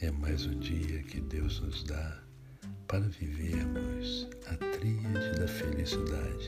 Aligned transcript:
é 0.00 0.12
mais 0.12 0.46
um 0.46 0.56
dia 0.60 1.02
que 1.02 1.20
Deus 1.20 1.58
nos 1.60 1.82
dá 1.82 2.22
para 2.86 3.00
vivermos 3.00 4.28
a 4.46 4.54
tríade 4.54 5.40
da 5.40 5.48
felicidade, 5.48 6.46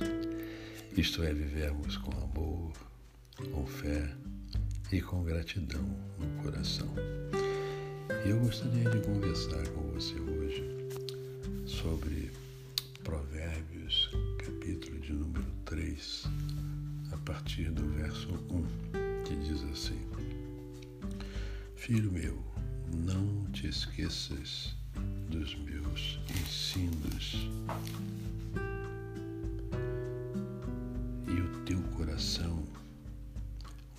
isto 0.96 1.22
é, 1.24 1.32
vivermos 1.32 1.96
com 1.96 2.12
amor, 2.12 2.72
com 3.52 3.66
fé 3.66 4.08
e 4.92 5.00
com 5.00 5.24
gratidão 5.24 5.82
no 6.18 6.42
coração. 6.44 6.94
E 8.24 8.30
eu 8.30 8.38
gostaria 8.38 8.88
de 8.88 9.00
conversar 9.00 9.66
com 9.70 9.80
você 9.94 10.14
hoje 10.20 10.64
sobre 11.66 12.30
Provérbios, 13.02 14.10
capítulo 14.38 15.00
de 15.00 15.12
número 15.12 15.52
3, 15.64 16.24
a 17.12 17.16
partir 17.18 17.72
do 17.72 17.84
verso 17.94 18.28
1, 18.48 19.24
que 19.24 19.34
diz 19.36 19.64
assim: 19.64 20.00
Filho 21.74 22.12
meu, 22.12 22.49
não 22.94 23.44
te 23.52 23.68
esqueças 23.68 24.74
dos 25.30 25.54
meus 25.56 26.18
ensinos 26.30 27.48
e 31.28 31.40
o 31.40 31.64
teu 31.64 31.80
coração 31.96 32.64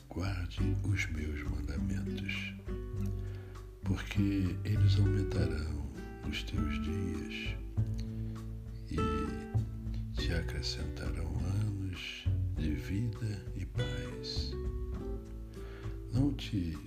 guarde 0.10 0.76
os 0.84 1.06
meus 1.12 1.42
mandamentos, 1.44 2.54
porque 3.84 4.56
eles 4.66 5.00
aumentarão 5.00 5.90
os 6.30 6.44
teus 6.44 6.82
dias 6.84 7.56
e 8.92 10.20
te 10.20 10.34
acrescentarão 10.34 11.32
anos 11.66 12.26
de 12.58 12.72
vida 12.72 13.42
e 13.56 13.66
paz. 13.66 14.52
Não 16.14 16.34
te 16.34 16.78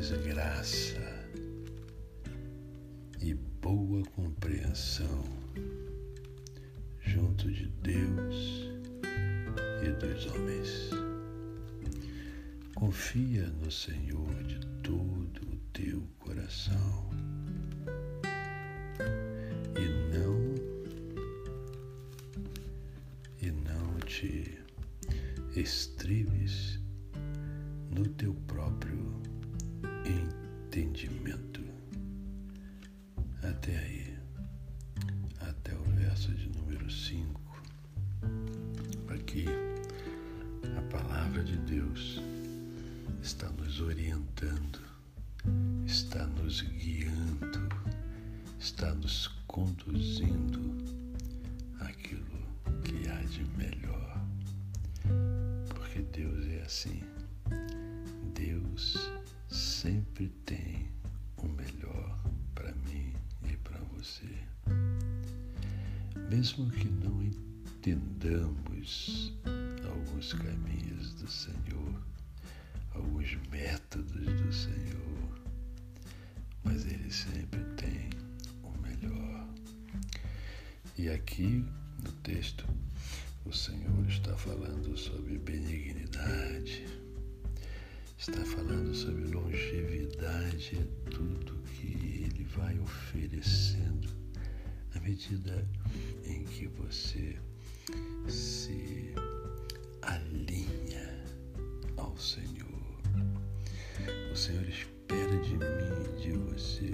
acharás 0.00 0.10
graça 0.24 0.98
e 3.20 3.34
boa 3.34 4.02
compreensão 4.16 5.24
junto 7.00 7.52
de 7.52 7.66
Deus 7.82 8.70
e 9.84 9.90
dos 9.92 10.26
homens. 10.26 10.90
Confia 12.74 13.46
no 13.62 13.70
Senhor 13.70 14.32
de 14.44 14.58
todo 14.82 15.42
o 15.52 15.56
teu 15.74 16.02
coração 16.18 17.10
e 19.76 20.16
não 20.16 20.54
e 23.42 23.50
não 23.50 23.98
te 24.06 24.58
estribes 25.54 25.89
entendimento. 30.70 31.60
Até 33.42 33.76
aí, 33.76 34.16
até 35.40 35.74
o 35.74 35.82
verso 35.96 36.32
de 36.32 36.48
número 36.50 36.88
5. 36.88 37.40
Aqui, 39.08 39.46
a 40.78 40.82
palavra 40.82 41.42
de 41.42 41.56
Deus 41.56 42.20
está 43.20 43.48
nos 43.50 43.80
orientando, 43.80 44.78
está 45.86 46.24
nos 46.26 46.60
guiando, 46.60 47.68
está 48.60 48.94
nos 48.94 49.26
conduzindo 49.48 50.76
aquilo 51.80 52.46
que 52.84 53.08
há 53.08 53.20
de 53.22 53.44
melhor. 53.58 54.24
Porque 55.68 56.02
Deus 56.12 56.46
é 56.46 56.62
assim. 56.62 57.02
Deus 58.34 59.19
sempre 59.80 60.28
tem 60.44 60.90
o 61.38 61.48
melhor 61.48 62.20
para 62.54 62.70
mim 62.84 63.14
e 63.48 63.56
para 63.56 63.78
você. 63.96 64.28
Mesmo 66.28 66.70
que 66.70 66.86
não 66.86 67.22
entendamos 67.22 69.32
alguns 69.90 70.34
caminhos 70.34 71.14
do 71.14 71.26
Senhor, 71.26 72.02
alguns 72.94 73.38
métodos 73.50 74.26
do 74.26 74.52
Senhor, 74.52 75.40
mas 76.62 76.84
Ele 76.84 77.10
sempre 77.10 77.60
tem 77.78 78.10
o 78.62 78.76
melhor. 78.82 79.48
E 80.98 81.08
aqui 81.08 81.64
no 82.04 82.12
texto, 82.22 82.66
o 83.46 83.52
Senhor 83.54 84.06
está 84.06 84.36
falando 84.36 84.94
sobre 84.98 85.38
benignidade 85.38 86.84
está 88.20 88.44
falando 88.44 88.94
sobre 88.94 89.24
longevidade, 89.28 90.78
é 90.78 91.10
tudo 91.10 91.54
que 91.70 91.86
ele 92.22 92.44
vai 92.54 92.78
oferecendo 92.78 94.10
à 94.94 95.00
medida 95.00 95.66
em 96.26 96.44
que 96.44 96.66
você 96.66 97.38
se 98.28 99.14
alinha 100.02 101.24
ao 101.96 102.14
Senhor. 102.18 103.00
O 104.30 104.36
Senhor 104.36 104.68
espera 104.68 105.38
de 105.38 105.56
mim 105.56 106.18
e 106.18 106.20
de 106.20 106.32
você 106.32 106.92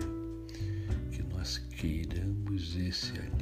que 1.11 1.25
nós 1.25 1.59
queiramos 1.59 2.77
esse 2.77 3.11
alinhamento. 3.11 3.36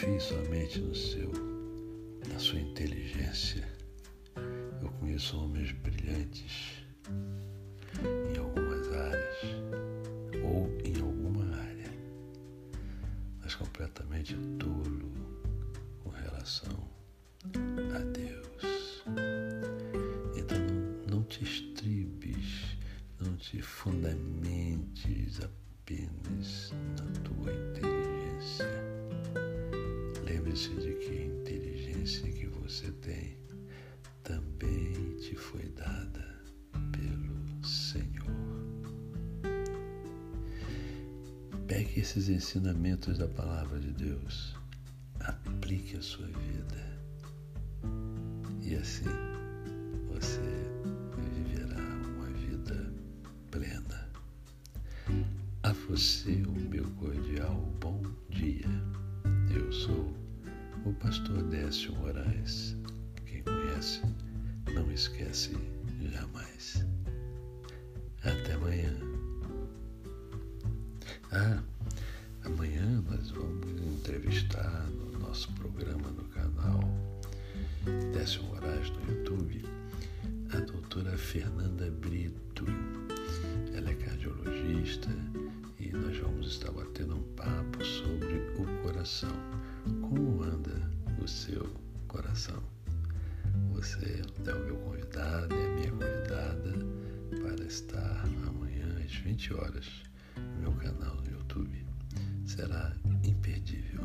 Confie 0.00 0.18
somente 0.18 0.78
no 0.80 0.94
seu, 0.94 1.30
na 2.32 2.38
sua 2.38 2.58
inteligência 2.58 3.68
conheço 4.98 5.36
homens 5.38 5.72
brilhantes 5.72 6.84
em 8.32 8.38
algumas 8.38 8.92
áreas 8.92 9.36
ou 10.42 10.70
em 10.84 10.98
alguma 11.00 11.44
área, 11.54 11.92
mas 13.42 13.54
completamente 13.54 14.34
tolo 14.58 15.12
com 16.02 16.08
relação 16.08 16.88
a 17.94 17.98
Deus. 17.98 19.04
Então 20.34 20.58
não 21.10 21.22
te 21.24 21.44
estribes, 21.44 22.78
não 23.20 23.36
te 23.36 23.60
fundamentes 23.60 25.40
apenas 25.42 26.72
na 26.96 27.20
tua 27.20 27.52
inteligência. 27.52 29.49
Lembre-se 30.50 30.74
de 30.80 30.94
que 30.94 31.12
a 31.12 31.26
inteligência 31.26 32.32
que 32.32 32.46
você 32.46 32.90
tem 32.90 33.36
também 34.24 35.14
te 35.20 35.36
foi 35.36 35.62
dada 35.76 36.42
pelo 36.90 37.64
Senhor. 37.64 38.26
Pegue 41.68 42.00
esses 42.00 42.28
ensinamentos 42.28 43.16
da 43.18 43.28
palavra 43.28 43.78
de 43.78 43.92
Deus, 43.92 44.56
aplique 45.20 45.96
a 45.96 46.02
sua 46.02 46.26
vida 46.26 46.98
e 48.60 48.74
assim 48.74 49.04
você 50.08 50.40
viverá 51.44 51.80
uma 52.08 52.26
vida 52.26 52.92
plena. 53.52 54.10
A 55.62 55.72
você 55.88 56.42
o 56.42 56.60
meu 56.68 56.90
cordial 56.96 57.54
bom 57.78 58.02
dia. 58.30 58.66
Eu 59.54 59.72
sou 59.72 59.99
o 60.90 60.94
pastor 60.94 61.40
Décio 61.44 61.94
Moraes. 61.94 62.76
Quem 63.24 63.44
conhece, 63.44 64.02
não 64.74 64.90
esquece 64.90 65.56
jamais. 66.02 66.84
Até 68.24 68.54
amanhã. 68.54 68.92
Ah, 71.30 71.62
amanhã 72.44 73.04
nós 73.08 73.30
vamos 73.30 73.70
entrevistar 73.80 74.88
no 74.90 75.16
nosso 75.20 75.52
programa 75.52 76.10
no 76.10 76.24
canal 76.24 76.80
Décio 78.12 78.42
Moraes 78.42 78.90
no 78.90 79.14
YouTube 79.14 79.64
a 80.52 80.58
doutora 80.58 81.16
Fernanda 81.16 81.88
Brito. 81.88 82.64
Ela 83.76 83.90
é 83.90 83.94
cardiologista 83.94 85.08
e 85.78 85.92
nós 85.92 86.18
vamos 86.18 86.48
estar 86.48 86.72
batendo 86.72 87.14
um 87.14 87.22
papo 87.36 87.84
sobre 87.84 88.38
o 88.58 88.82
coração. 88.82 89.30
Como 90.10 90.42
anda 90.42 90.90
o 91.22 91.28
seu 91.28 91.72
coração? 92.08 92.60
Você 93.74 94.20
é 94.44 94.52
o 94.52 94.64
meu 94.64 94.76
convidado 94.78 95.54
e 95.54 95.64
a 95.64 95.68
minha 95.68 95.90
convidada 95.92 96.72
para 97.40 97.64
estar 97.64 98.24
amanhã 98.48 98.88
às 99.04 99.14
20 99.14 99.54
horas 99.54 99.86
no 100.34 100.62
meu 100.62 100.72
canal 100.72 101.14
no 101.14 101.30
YouTube. 101.30 101.86
Será 102.44 102.92
imperdível. 103.22 104.00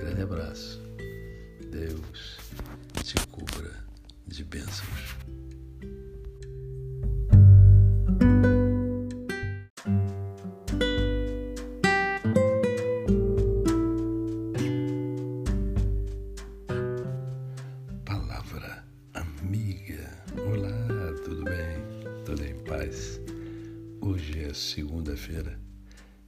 Grande 0.00 0.20
abraço. 0.20 0.78
Deus 1.70 2.36
te 3.02 3.14
cubra 3.28 3.82
de 4.26 4.44
bênçãos. 4.44 5.16
Segunda-feira. 25.36 25.58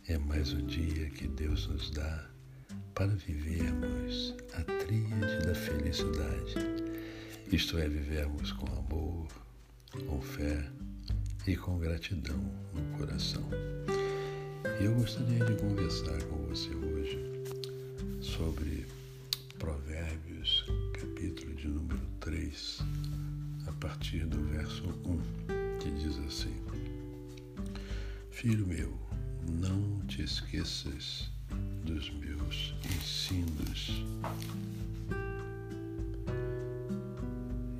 É 0.08 0.19
mais 0.19 0.52
um 0.52 0.66
dia 0.66 1.08
que 1.10 1.26
Deus 1.28 1.66
nos 1.66 1.90
dá 1.90 2.26
para 2.94 3.06
vivermos 3.06 4.34
a 4.55 4.62
tríade 4.62 5.46
da 5.46 5.55
felicidade. 5.55 6.55
Isto 7.50 7.78
é, 7.78 7.88
vivermos 7.88 8.52
com 8.52 8.66
amor, 8.66 9.28
com 10.06 10.20
fé 10.20 10.69
e 11.46 11.56
com 11.56 11.78
gratidão 11.78 12.38
no 12.75 12.99
coração. 12.99 13.44
E 14.81 14.84
eu 14.84 14.94
gostaria 14.94 15.44
de 15.44 15.55
conversar 15.56 16.22
com 16.25 16.37
você 16.46 16.75
hoje 16.75 17.19
sobre 18.20 18.87
Provérbios, 19.58 20.64
capítulo 20.93 21.55
de 21.55 21.69
número 21.69 22.00
3, 22.20 22.78
a 23.66 23.72
partir 23.72 24.26
do 24.26 24.43
verso 24.44 24.84
1, 25.05 25.78
que 25.78 25.90
diz 25.93 26.19
assim: 26.26 26.68
Filho 28.40 28.69
meu, 28.69 28.96
não 29.49 30.06
te 30.06 30.23
esqueças 30.23 31.29
dos 31.85 32.08
meus 32.20 32.73
ensinos 32.85 34.05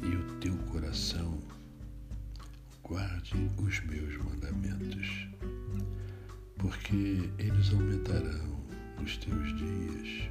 e 0.03 0.17
o 0.17 0.41
teu 0.41 0.57
coração 0.73 1.39
guarde 2.83 3.37
os 3.57 3.79
meus 3.85 4.17
mandamentos, 4.17 5.29
porque 6.57 7.31
eles 7.39 7.73
aumentarão 7.73 8.61
os 9.01 9.17
teus 9.19 9.57
dias 9.57 10.29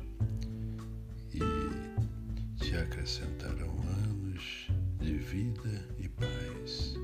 e 1.33 2.65
te 2.65 2.75
acrescentarão 2.75 3.73
anos 4.09 4.68
de 5.00 5.13
vida 5.19 5.88
e 5.97 6.09
paz. 6.09 6.95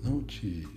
Não 0.00 0.22
te 0.22 0.68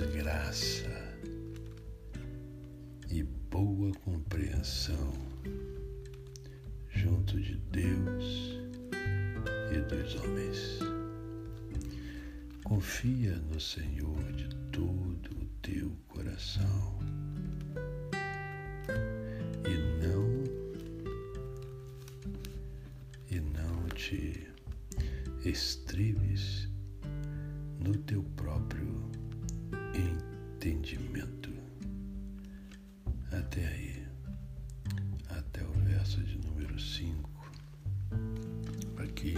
graça 0.00 0.88
e 3.10 3.22
boa 3.22 3.92
compreensão 4.06 5.12
junto 6.88 7.38
de 7.38 7.56
Deus 7.70 8.58
e 9.70 9.80
dos 9.82 10.14
homens. 10.14 10.78
Confia 12.64 13.36
no 13.36 13.60
Senhor 13.60 14.32
de 14.32 14.48
todo 14.72 15.30
o 15.36 15.46
teu 15.60 15.94
coração 16.08 16.98
e 19.66 20.06
não 20.06 20.44
e 23.30 23.40
não 23.40 23.88
te 23.90 24.48
estribes 25.44 26.61
entendimento. 30.62 31.50
Até 33.32 33.66
aí, 33.66 34.06
até 35.30 35.64
o 35.64 35.72
verso 35.84 36.22
de 36.22 36.38
número 36.38 36.78
5. 36.78 37.28
Aqui, 38.98 39.34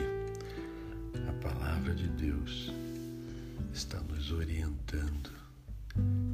a 1.27 1.33
palavra 1.43 1.95
de 1.95 2.09
Deus 2.09 2.71
está 3.73 4.01
nos 4.03 4.33
orientando, 4.33 5.31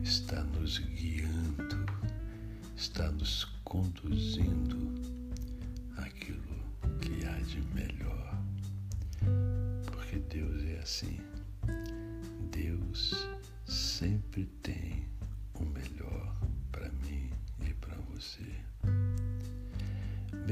está 0.03 0.43
nos 0.43 0.79
guiando, 0.79 1.87
está 2.77 3.13
nos 3.13 3.45
conduzindo 3.63 4.77
àquilo 5.99 6.43
que 7.01 7.25
há 7.27 7.39
de 7.39 7.61
melhor. 7.75 8.43
Porque 9.87 10.19
Deus 10.19 10.65
é 10.65 10.79
assim. 10.81 11.21
Deus 12.51 13.31
sempre 13.71 14.47
tem 14.63 14.80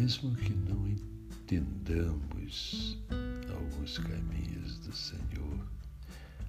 Mesmo 0.08 0.34
que 0.36 0.54
não 0.54 0.88
entendamos 0.88 2.96
alguns 3.54 3.98
caminhos 3.98 4.78
do 4.78 4.90
Senhor, 4.90 5.68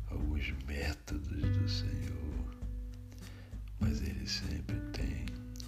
alguns 0.09 0.53
métodos 0.65 1.27
do 1.27 1.67
Senhor, 1.67 2.55
mas 3.81 4.01
Ele 4.01 4.25
sempre 4.25 4.77
tem 4.93 5.25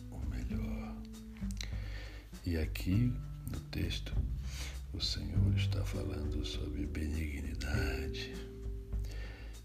o 0.10 0.26
melhor. 0.30 0.96
E 2.46 2.56
aqui 2.56 3.14
no 3.52 3.60
texto, 3.72 4.16
o 4.94 5.02
Senhor 5.02 5.54
está 5.58 5.84
falando 5.84 6.46
sobre 6.46 6.86
benignidade 6.86 8.32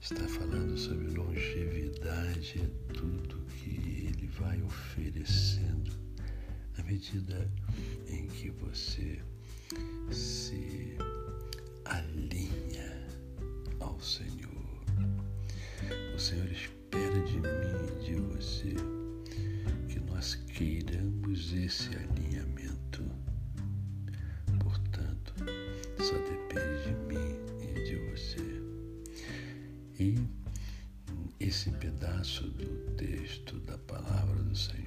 está 0.01 0.27
falando 0.27 0.77
sobre 0.77 1.11
longevidade, 1.11 2.61
é 2.61 2.93
tudo 2.93 3.47
que 3.53 4.09
Ele 4.09 4.27
vai 4.27 4.61
oferecendo 4.63 5.93
à 6.79 6.83
medida 6.83 7.51
em 8.09 8.27
que 8.29 8.51
você 8.51 9.21
se 10.11 10.97
alinha 11.85 13.07
ao 13.81 14.01
Senhor. 14.01 14.57
O 16.15 16.19
Senhor 16.19 16.51
espera 16.51 17.21
de 17.23 17.37
mim 17.41 17.49
e 18.01 18.05
de 18.05 18.15
você 18.15 18.75
que 19.89 20.01
nós 20.01 20.35
queiramos 20.35 21.53
esse 21.53 21.91
alinhamento. 21.97 23.05
Portanto, 24.61 25.35
só 25.99 26.15
depende 26.15 26.85
de 26.85 26.95
mim 27.07 27.37
e 27.61 27.85
de 27.85 27.97
você. 28.11 28.67
E 29.99 30.19
esse 31.39 31.71
pedaço 31.73 32.45
do 32.51 32.95
texto 32.97 33.59
da 33.61 33.79
palavra 33.79 34.43
do 34.43 34.57
Senhor 34.57 34.86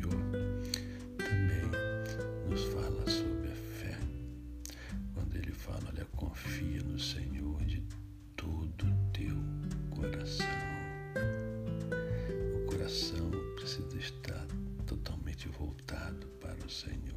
confia 6.59 6.83
no 6.83 6.99
Senhor 6.99 7.63
de 7.63 7.81
todo 8.35 8.85
o 8.85 9.11
teu 9.13 9.37
coração. 9.89 10.45
O 12.53 12.65
coração 12.65 13.31
precisa 13.55 13.97
estar 13.97 14.45
no 16.55 16.69
Senhor. 16.69 17.15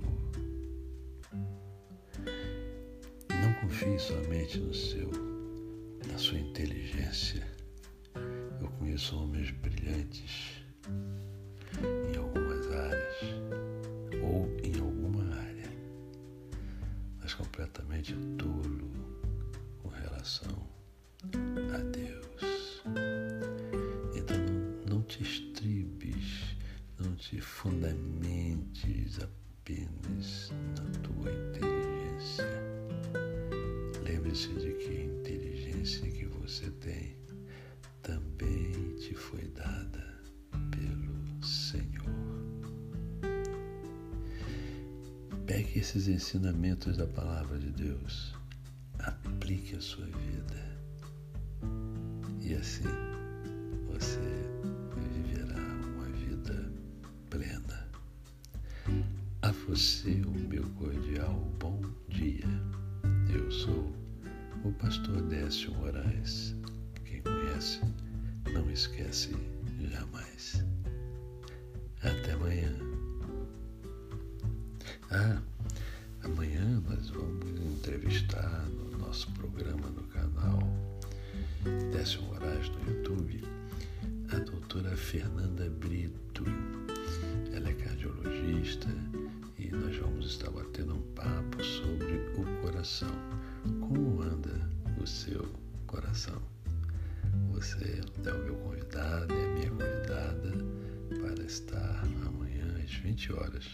Não 3.31 3.53
confie 3.61 3.99
somente 3.99 4.59
no 4.59 4.73
seu, 4.73 5.11
na 6.07 6.17
sua 6.19 6.39
inteligência. 6.39 7.45
Eu 8.61 8.69
conheço 8.79 9.17
homens 9.17 9.51
brilhantes 9.51 10.63
em 11.83 12.17
algumas 12.17 12.71
áreas 12.71 13.17
ou 14.23 14.49
em 14.63 14.79
alguma 14.79 15.35
área, 15.35 15.71
mas 17.21 17.35
completamente 17.35 18.15
tolo 18.39 19.12
a 20.23 21.79
Deus. 21.79 22.81
Então 24.15 24.39
não 24.89 25.03
te 25.03 25.21
estribes, 25.21 26.57
não 26.97 27.13
te 27.17 27.41
fundamentes 27.41 29.19
apenas 29.21 30.53
na 30.77 30.85
tua 31.01 31.29
inteligência. 31.29 32.47
Lembre-se 34.05 34.49
de 34.55 34.73
que 34.75 34.97
a 34.97 35.05
inteligência 35.05 36.09
que 36.09 36.27
você 36.27 36.71
tem 36.71 37.17
também 38.03 38.95
te 39.01 39.15
foi 39.15 39.49
dada 39.49 40.23
pelo 40.71 41.45
Senhor. 41.45 41.83
Pegue 45.47 45.81
esses 45.81 46.07
ensinamentos 46.07 46.97
da 46.97 47.09
palavra 47.09 47.59
de 47.59 47.71
Deus, 47.73 48.37
aplique 49.53 49.77
a 49.77 49.81
sua 49.83 50.07
vida 50.07 50.79
e 52.41 52.55
assim 52.55 52.89
você 53.87 54.19
viverá 55.13 55.61
uma 55.95 56.07
vida 56.07 56.73
plena. 57.29 57.87
A 59.43 59.51
você 59.51 60.23
o 60.25 60.49
meu 60.49 60.67
cordial 60.71 61.35
bom 61.59 61.83
dia. 62.09 62.47
Eu 63.31 63.51
sou 63.51 63.93
o 64.65 64.73
pastor 64.73 65.21
Décio 65.25 65.75
Moraes. 65.75 66.57
Quem 67.05 67.21
conhece, 67.21 67.81
não 68.55 68.71
esquece 68.71 69.37
jamais. 69.91 70.65
Até 72.01 72.33
amanhã. 72.33 72.75
Ah, 75.11 75.43
amanhã 76.23 76.83
nós 76.89 77.11
vamos 77.11 77.51
entrevistar 77.61 78.67
nosso 79.13 79.31
programa 79.33 79.91
no 79.91 80.05
canal 80.05 80.59
Décio 81.93 82.23
Moraes 82.23 82.71
no 82.71 82.91
YouTube, 82.91 83.45
a 84.33 84.39
doutora 84.39 84.97
Fernanda 84.97 85.69
Brito. 85.69 86.43
Ela 87.55 87.69
é 87.69 87.75
cardiologista 87.75 88.89
e 89.59 89.71
nós 89.71 89.95
vamos 89.99 90.25
estar 90.25 90.51
batendo 90.51 90.95
um 90.95 91.03
papo 91.13 91.63
sobre 91.63 92.15
o 92.39 92.63
coração. 92.63 93.15
Como 93.81 94.23
anda 94.23 94.67
o 94.99 95.07
seu 95.07 95.47
coração? 95.87 96.41
Você 97.51 98.01
é 98.25 98.33
o 98.33 98.45
meu 98.45 98.55
convidado 98.55 99.35
e 99.35 99.45
a 99.45 99.49
minha 99.49 99.71
convidada 99.73 100.53
para 101.21 101.45
estar 101.45 102.03
amanhã 102.27 102.65
às 102.83 102.95
20 102.95 103.35
horas 103.35 103.67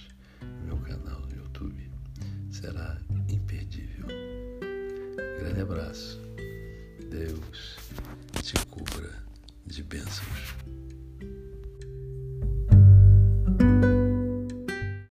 no 0.43 0.67
meu 0.67 0.79
canal 0.79 1.21
no 1.21 1.37
YouTube. 1.37 1.89
Será 2.51 2.99
imperdível. 3.29 4.28
Grande 5.19 5.61
abraço. 5.61 6.21
Deus 7.11 7.77
te 8.41 8.55
cubra 8.67 9.11
de 9.67 9.83
bênçãos. 9.83 10.55